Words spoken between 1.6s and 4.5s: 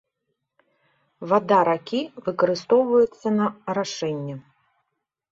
ракі выкарыстоўваецца на арашэнне.